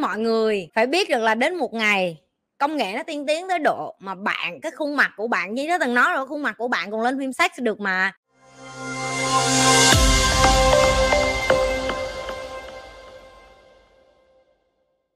[0.00, 0.68] mọi người.
[0.74, 2.20] Phải biết được là đến một ngày,
[2.58, 5.66] công nghệ nó tiên tiến tới độ mà bạn, cái khuôn mặt của bạn, như
[5.68, 8.12] nó từng nói rồi, khuôn mặt của bạn còn lên phim sex được mà.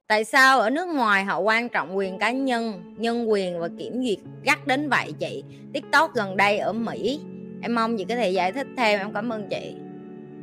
[0.07, 4.03] Tại sao ở nước ngoài họ quan trọng quyền cá nhân nhân quyền và kiểm
[4.05, 5.45] duyệt gắt đến vậy chị?
[5.73, 7.21] Tiktok gần đây ở mỹ.
[7.63, 9.75] Em mong chị có thể giải thích thêm, em cảm ơn chị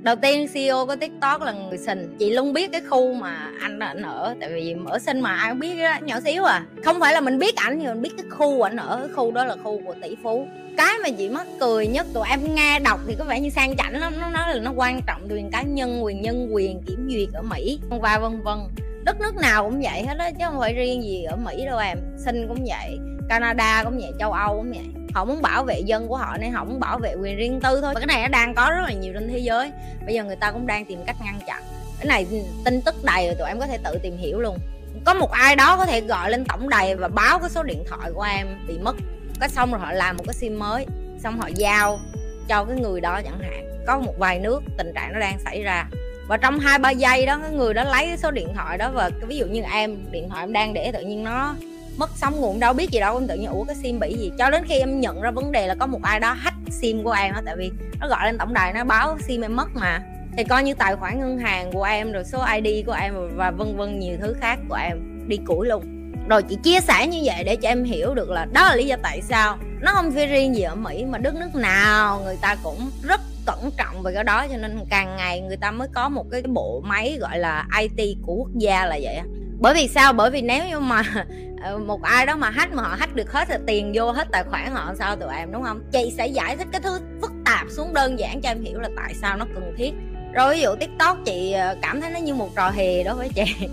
[0.05, 3.79] đầu tiên CEO của TikTok là người sinh chị luôn biết cái khu mà anh
[3.79, 6.65] ảnh ở tại vì ở sinh mà ai cũng biết đó, nhỏ xíu à.
[6.83, 9.31] Không phải là mình biết ảnh nhưng mình biết cái khu ảnh ở cái khu
[9.31, 10.47] đó là khu của tỷ phú.
[10.77, 13.75] Cái mà chị mắc cười nhất tụi em nghe đọc thì có vẻ như sang
[13.77, 14.13] chảnh lắm.
[14.19, 17.41] Nó nói là nó quan trọng quyền cá nhân quyền nhân quyền kiểm duyệt ở
[17.41, 18.57] Mỹ và vân vân.
[19.03, 21.77] Đất nước nào cũng vậy hết á chứ không phải riêng gì ở Mỹ đâu
[21.77, 21.97] em.
[22.25, 22.97] Sinh cũng vậy
[23.29, 26.51] Canada cũng vậy châu Âu cũng vậy họ muốn bảo vệ dân của họ nên
[26.51, 27.93] họ muốn bảo vệ quyền riêng tư thôi.
[27.93, 29.71] Và cái này nó đang có rất là nhiều trên thế giới.
[30.05, 31.63] Bây giờ người ta cũng đang tìm cách ngăn chặn.
[31.99, 32.27] Cái này
[32.65, 34.57] tin tức đầy rồi tụi em có thể tự tìm hiểu luôn.
[35.05, 37.83] Có một ai đó có thể gọi lên tổng đài và báo cái số điện
[37.89, 38.95] thoại của em bị mất.
[39.39, 40.85] Cái xong rồi họ làm một cái sim mới.
[41.23, 41.99] Xong họ giao
[42.47, 43.83] cho cái người đó chẳng hạn.
[43.87, 45.85] Có một vài nước tình trạng nó đang xảy ra.
[46.27, 48.91] Và trong hai ba giây đó, cái người đó lấy cái số điện thoại đó
[48.93, 51.55] và ví dụ như em, điện thoại em đang để tự nhiên nó
[51.97, 54.31] mất sóng nguồn đâu biết gì đâu, em tự nhiên, ủa, cái sim bị gì?
[54.37, 57.03] Cho đến khi em nhận ra vấn đề là có một ai đó hack sim
[57.03, 59.67] của em đó tại vì nó gọi lên tổng đài, nó báo sim em mất
[59.73, 60.01] mà.
[60.37, 63.51] Thì coi như tài khoản ngân hàng của em, rồi số id của em và
[63.51, 66.11] vân vân nhiều thứ khác của em đi củi luôn.
[66.29, 68.85] Rồi chị chia sẻ như vậy để cho em hiểu được là đó là lý
[68.85, 72.37] do tại sao nó không phải riêng gì ở mỹ mà đất nước nào người
[72.41, 75.87] ta cũng rất cẩn trọng về cái đó, cho nên càng ngày người ta mới
[75.93, 79.19] có một cái bộ máy gọi là it của quốc gia là vậy
[79.59, 80.13] bởi vì sao?
[80.13, 81.01] Bởi vì nếu như mà
[81.63, 84.27] ờ, một ai đó mà hack mà họ hack được hết là tiền vô hết
[84.31, 85.81] tài khoản họ sao tụi em, đúng không?
[85.91, 88.89] Chị sẽ giải thích cái thứ phức tạp xuống đơn giản cho em hiểu là
[88.95, 89.91] tại sao nó cần thiết.
[90.33, 93.29] Rồi ví dụ tiktok, chị ờ, cảm thấy nó như một trò hề đó với
[93.35, 93.43] chị.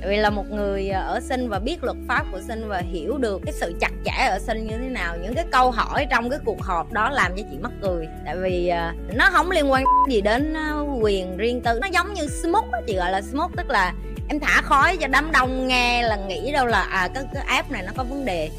[0.00, 2.78] Tại vì là một người ờ, ở sinh và biết luật pháp của sinh và
[2.78, 6.06] hiểu được cái sự chặt chẽ ở sinh như thế nào, những cái câu hỏi
[6.10, 8.08] trong cái cuộc họp đó làm cho chị mắc cười.
[8.24, 8.72] Tại vì
[9.14, 10.54] nó không liên quan gì đến
[11.00, 13.92] quyền riêng tư, nó giống như smoke chị, gọi là smoke, tức là
[14.28, 17.70] em thả khói cho đám đông nghe là nghĩ đâu là à cái, cái app
[17.70, 18.50] này nó có vấn đề.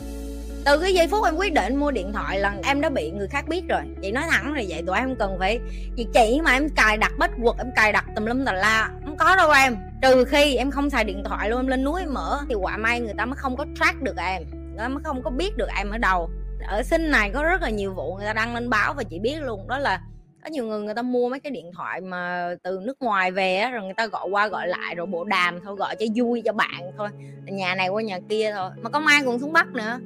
[0.66, 3.28] Từ cái giây phút em quyết định mua điện thoại là em đã bị người
[3.28, 3.82] khác biết rồi.
[4.02, 5.60] Chị nói thẳng rồi vậy tụi em không cần phải
[5.98, 8.90] chị chỉ mà em cài đặt bất quật em cài đặt tùm lum tà la
[9.06, 9.78] không có đâu em.
[10.02, 12.78] Trừ khi em không xài điện thoại luôn em lên núi em mở thì quả
[12.78, 14.44] may người ta mới không có track được em.
[14.52, 16.30] Người ta mới không có biết được em ở đâu.
[16.68, 19.20] Ở sinh này có rất là nhiều vụ người ta đăng lên báo và chị
[19.20, 20.02] biết luôn đó là
[20.48, 23.58] có nhiều người người ta mua mấy cái điện thoại mà từ nước ngoài về
[23.58, 26.42] á rồi người ta gọi qua gọi lại rồi bộ đàm thôi gọi cho vui
[26.46, 27.10] cho bạn thôi.
[27.46, 28.70] Nhà này qua nhà kia thôi.
[28.82, 30.00] Mà công an còn xuống bắt nữa.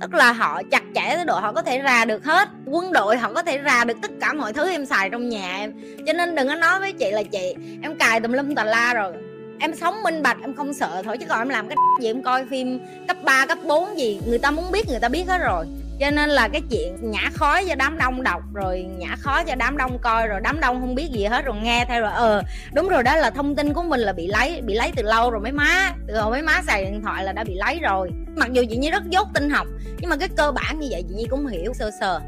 [0.00, 2.48] Tức là họ chặt chẽ tới độ họ có thể ra được hết.
[2.66, 5.56] Quân đội họ có thể ra được tất cả mọi thứ em xài trong nhà
[5.56, 5.72] em.
[6.06, 8.94] Cho nên đừng có nói với chị là chị em cài tùm lum tà la
[8.94, 9.12] rồi.
[9.60, 11.18] Em sống minh bạch em không sợ thôi.
[11.18, 14.38] Chứ còn em làm cái gì em coi phim cấp 3, cấp 4 gì người
[14.38, 15.66] ta muốn biết người ta biết hết rồi
[16.00, 19.54] cho nên là cái chuyện nhả khói cho đám đông đọc rồi nhả khói cho
[19.54, 22.42] đám đông coi rồi, đám đông không biết gì hết rồi nghe theo rồi ờ
[22.74, 25.30] đúng rồi đó là thông tin của mình là bị lấy bị lấy từ lâu
[25.30, 28.10] rồi mấy má, từ hồi mấy má xài điện thoại là đã bị lấy rồi.
[28.36, 29.66] Mặc dù chị nhi rất dốt tin học,
[29.98, 32.20] nhưng mà cái cơ bản như vậy chị nhi cũng hiểu sơ sơ.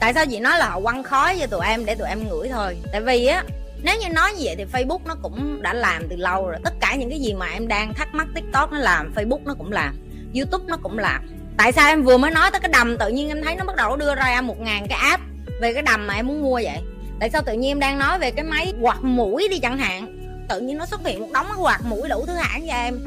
[0.00, 2.48] Tại sao chị nói là họ quăng khói cho tụi em để tụi em ngửi
[2.48, 2.76] thôi?
[2.92, 3.44] Tại vì á,
[3.82, 6.72] nếu như nói như vậy thì Facebook nó cũng đã làm từ lâu rồi, tất
[6.80, 9.72] cả những cái gì mà em đang thắc mắc TikTok nó làm, Facebook nó cũng
[9.72, 9.96] làm,
[10.34, 13.28] YouTube nó cũng làm tại sao em vừa mới nói tới cái đầm, tự nhiên
[13.28, 15.22] em thấy nó bắt đầu đưa ra một ngàn cái app
[15.60, 16.78] về cái đầm mà em muốn mua vậy?
[17.20, 20.18] Tại sao tự nhiên em đang nói về cái máy quạt mũi đi chẳng hạn?
[20.48, 22.98] Tự nhiên nó xuất hiện một đống quạt mũi đủ thứ hãng cho em.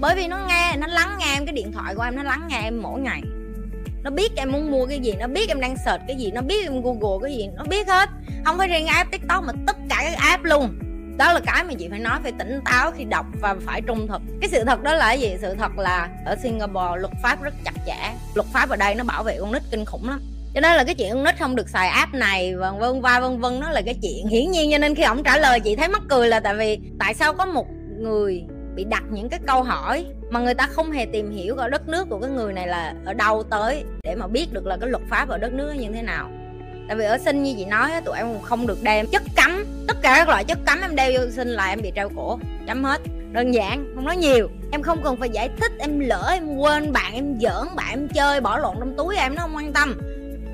[0.00, 2.48] Bởi vì nó nghe, nó lắng nghe em, cái điện thoại của em, nó lắng
[2.48, 3.22] nghe em mỗi ngày.
[4.02, 6.40] Nó biết em muốn mua cái gì, nó biết em đang search cái gì, nó
[6.40, 8.08] biết em google cái gì, nó biết hết.
[8.44, 10.78] Không phải riêng app tiktok mà tất cả các app luôn
[11.20, 14.06] đó là cái mà chị phải nói phải tỉnh táo khi đọc và phải trung
[14.08, 14.22] thực.
[14.40, 15.36] Cái sự thật đó là gì?
[15.40, 18.12] Sự thật là ở singapore luật pháp rất chặt chẽ.
[18.34, 20.20] Luật pháp ở đây nó bảo vệ con nít kinh khủng lắm.
[20.54, 23.20] Cho nên là cái chuyện con nít không được xài app này vân vân va
[23.20, 24.70] vân vân nó là cái chuyện hiển nhiên.
[24.70, 27.34] Cho nên khi ông trả lời, chị thấy mắc cười là tại vì tại sao
[27.34, 27.66] có một
[27.98, 28.44] người
[28.74, 31.88] bị đặt những cái câu hỏi mà người ta không hề tìm hiểu ở đất
[31.88, 34.90] nước của cái người này là ở đâu tới để mà biết được là cái
[34.90, 36.30] luật pháp ở đất nước như thế nào.
[36.88, 40.02] Tại vì ở sinh như chị nói tụi em không được đem chất cấm tất
[40.02, 42.84] cả các loại chất cấm em đeo vô sinh là em bị treo cổ, chấm
[42.84, 43.00] hết.
[43.32, 44.48] Đơn giản, không nói nhiều.
[44.72, 48.08] Em không cần phải giải thích, em lỡ em quên bạn, em giỡn bạn, em
[48.08, 50.00] chơi, bỏ lộn trong túi em, nó không quan tâm.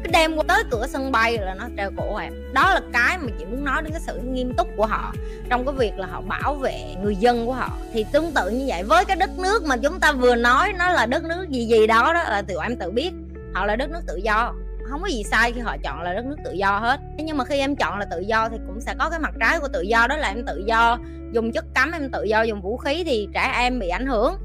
[0.02, 2.32] Cái đem qua tới cửa sân bay là nó treo cổ em.
[2.52, 5.12] Đó là cái mà chị muốn nói đến cái sự nghiêm túc của họ,
[5.48, 7.70] trong cái việc là họ bảo vệ người dân của họ.
[7.92, 10.88] Thì tương tự như vậy, với cái đất nước mà chúng ta vừa nói, nó
[10.88, 13.12] là đất nước gì gì đó đó là tụi em tự biết.
[13.54, 14.54] Họ là đất nước tự do
[14.90, 17.00] không có gì sai khi họ chọn là đất nước tự do hết.
[17.18, 19.60] Nhưng mà khi em chọn là tự do thì cũng sẽ có cái mặt trái
[19.60, 20.98] của tự do, đó là em tự do
[21.32, 24.36] dùng chất cấm, em tự do dùng vũ khí thì trẻ em bị ảnh hưởng.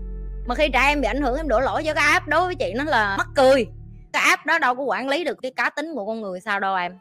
[0.47, 2.55] Mà khi trẻ em bị ảnh hưởng, em đổ lỗi cho cái app đối với
[2.55, 3.67] chị, nó là mắc cười.
[4.13, 6.59] Cái app đó đâu có quản lý được cái cá tính của con người sao
[6.59, 6.93] đâu em.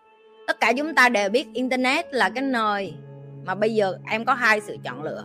[0.47, 2.95] Tất cả chúng ta đều biết internet là cái nơi
[3.45, 5.25] mà bây giờ em có hai sự chọn lựa.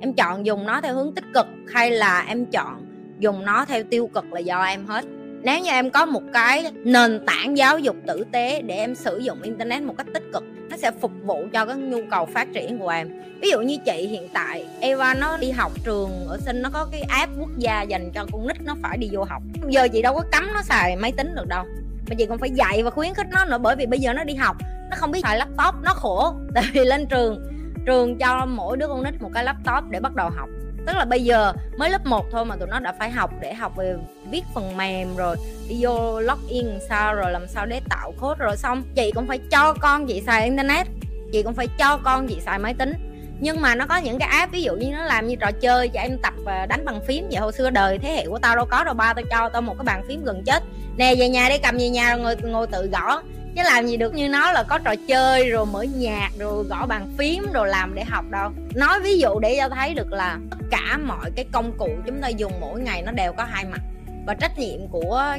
[0.00, 2.86] Em chọn dùng nó theo hướng tích cực hay là em chọn
[3.18, 5.04] dùng nó theo tiêu cực là do em hết
[5.46, 9.18] nếu như em có một cái nền tảng giáo dục tử tế để em sử
[9.18, 12.48] dụng internet một cách tích cực, nó sẽ phục vụ cho cái nhu cầu phát
[12.54, 13.08] triển của em.
[13.42, 16.88] Ví dụ như chị hiện tại, Eva nó đi học trường, ở sinh nó có
[16.92, 19.42] cái app quốc gia dành cho con nít, nó phải đi vô học.
[19.68, 21.64] Giờ chị đâu có cấm nó xài máy tính được đâu.
[22.08, 24.24] Mà chị còn phải dạy và khuyến khích nó nữa, bởi vì bây giờ nó
[24.24, 24.56] đi học,
[24.90, 26.34] nó không biết xài laptop, nó khổ.
[26.54, 27.52] Tại vì lên trường
[27.86, 30.48] trường cho mỗi đứa con nít một cái laptop để bắt đầu học
[30.86, 33.54] tức là bây giờ mới lớp 1 thôi mà tụi nó đã phải học để
[33.54, 33.96] học về
[34.30, 35.36] viết phần mềm rồi,
[35.68, 38.56] đi vô login sao rồi làm sao để tạo code rồi.
[38.56, 40.86] Xong, chị cũng phải cho con chị xài internet,
[41.32, 42.92] chị cũng phải cho con chị xài máy tính.
[43.40, 45.88] Nhưng mà nó có những cái app, ví dụ như nó làm như trò chơi
[45.88, 48.56] cho em tập à, đánh bằng phím vậy, hồi xưa đời thế hệ của tao
[48.56, 50.62] đâu có đâu ba, tao cho tao một cái bàn phím gần chết.
[50.96, 53.22] Nè, về nhà đi, cầm về nhà rồi ngồi ngồi tự gõ
[53.56, 56.86] chứ làm gì được như nó là có trò chơi rồi mở nhạc rồi gõ
[56.86, 58.50] bàn phím rồi làm để học đâu.
[58.74, 62.20] Nói ví dụ để cho thấy được là tất cả mọi cái công cụ chúng
[62.20, 63.80] ta dùng mỗi ngày nó đều có hai mặt.
[64.26, 65.36] Và trách nhiệm của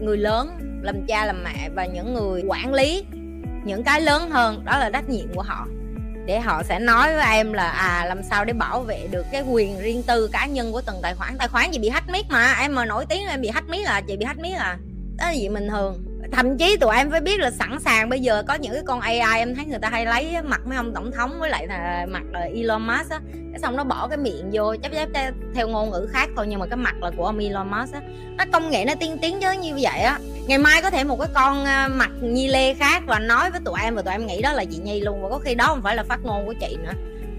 [0.00, 3.04] người lớn làm cha làm mẹ và những người quản lý,
[3.64, 5.66] những cái lớn hơn, đó là trách nhiệm của họ.
[6.26, 9.42] Để họ sẽ nói với em là à làm sao để bảo vệ được cái
[9.42, 11.38] quyền riêng tư cá nhân của từng tài khoản?
[11.38, 13.86] Tài khoản gì bị hack miết mà, em mà nổi tiếng em bị hack miết
[13.86, 14.78] à chị bị hack miết à
[15.18, 18.20] đó là gì bình thường thậm chí tụi em phải biết là sẵn sàng bây
[18.20, 20.94] giờ có những cái con AI em thấy người ta hay lấy mặt mấy ông
[20.94, 23.20] tổng thống với lại là mặt là Elon Musk á.
[23.52, 25.08] Cái xong nó bỏ cái miệng vô, chấp chấp
[25.54, 28.00] theo ngôn ngữ khác thôi, nhưng mà cái mặt là của ông Elon Musk á.
[28.38, 30.18] Nó công nghệ nó tiên tiến chứ, như vậy á.
[30.46, 33.60] Ngày mai có thể một cái con ờ, mặt nhi lê khác và nói với
[33.64, 35.66] tụi em và tụi em nghĩ đó là chị nhi luôn, và có khi đó
[35.66, 36.92] không phải là phát ngôn của chị nữa.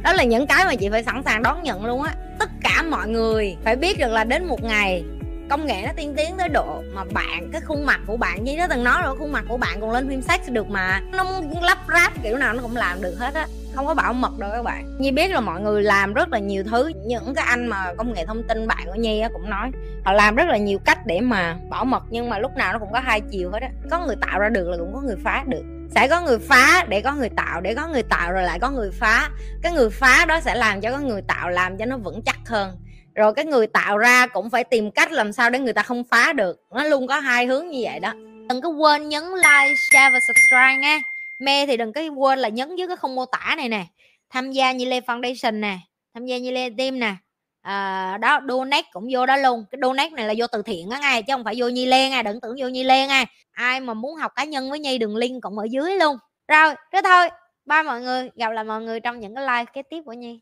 [0.04, 2.14] Đó là những cái mà chị phải sẵn sàng đón nhận luôn á.
[2.40, 5.04] Tất cả mọi người phải biết được là đến một ngày
[5.50, 8.58] công nghệ nó tiên tiến tới độ mà bạn, cái khuôn mặt của bạn, như
[8.58, 11.02] nó từng nói rồi, khuôn mặt của bạn còn lên phim sex được mà.
[11.12, 11.26] Nó
[11.62, 14.50] lắp ráp kiểu nào nó cũng làm được hết á, không có bảo mật đâu
[14.54, 14.98] các bạn.
[15.00, 18.14] Nhi biết là mọi người làm rất là nhiều thứ, những cái anh mà công
[18.14, 19.72] nghệ thông tin bạn của Nhi cũng nói,
[20.06, 22.80] họ làm rất là nhiều cách để mà bảo mật nhưng mà lúc nào nó
[22.80, 23.70] cũng có hai chiều hết á.
[23.92, 25.64] Có người tạo ra được là cũng có người phá được.
[25.96, 28.72] Sẽ có người phá để có người tạo, để có người tạo rồi lại có
[28.72, 29.30] người phá.
[29.62, 32.38] Cái người phá đó sẽ làm cho có người tạo làm cho nó vững chắc
[32.46, 32.78] hơn
[33.18, 36.04] rồi cái người tạo ra cũng phải tìm cách làm sao để người ta không
[36.04, 36.60] phá được.
[36.72, 38.14] Nó luôn có hai hướng như vậy đó.
[38.50, 41.00] Đừng có quên nhấn like share và subscribe nha.
[41.40, 43.86] Mê thì đừng có quên là nhấn dưới cái không mô tả này nè.
[44.30, 45.78] Tham gia như lê foundation nè.
[46.14, 47.16] Tham gia như lê team nè.
[47.62, 49.66] À, đó donate cũng vô đó luôn.
[49.72, 52.10] Cái donate này là vô từ thiện á ngay chứ không phải vô nhi lê
[52.10, 54.98] ngay đừng tưởng vô nhi lê ngay ai mà muốn học cá nhân với nhi
[54.98, 56.18] đường link cũng ở dưới luôn.
[56.48, 57.30] Rồi thế thôi.
[57.66, 58.30] Ba mọi người.
[58.36, 60.40] Gặp lại mọi người trong những cái like kế tiếp của nhi.